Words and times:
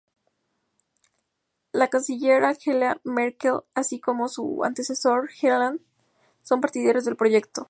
La 1.73 1.89
canciller 1.91 2.43
Angela 2.43 2.99
Merkel, 3.03 3.59
así 3.75 3.99
como 3.99 4.29
su 4.29 4.63
antecesor 4.63 5.27
Gerhard 5.27 5.75
Schröder, 5.75 5.81
son 6.41 6.59
partidarios 6.59 7.05
del 7.05 7.15
proyecto. 7.15 7.59